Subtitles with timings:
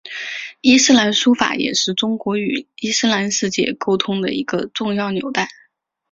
[0.61, 5.47] 伊斯兰书法也是中国与伊斯兰世界沟通的一个重要纽带。